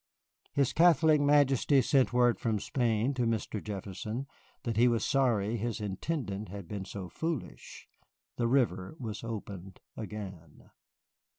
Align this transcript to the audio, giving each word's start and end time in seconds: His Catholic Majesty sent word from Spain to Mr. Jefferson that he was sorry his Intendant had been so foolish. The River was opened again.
His 0.53 0.73
Catholic 0.73 1.21
Majesty 1.21 1.79
sent 1.83 2.11
word 2.11 2.39
from 2.39 2.57
Spain 2.57 3.13
to 3.13 3.27
Mr. 3.27 3.63
Jefferson 3.63 4.25
that 4.63 4.75
he 4.75 4.87
was 4.87 5.05
sorry 5.05 5.57
his 5.57 5.79
Intendant 5.79 6.49
had 6.49 6.67
been 6.67 6.85
so 6.85 7.07
foolish. 7.07 7.87
The 8.35 8.47
River 8.47 8.95
was 8.97 9.23
opened 9.23 9.79
again. 9.95 10.71